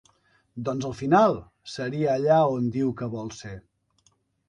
[0.69, 1.37] Doncs al final
[1.75, 3.57] seria allà on diu que vol ser.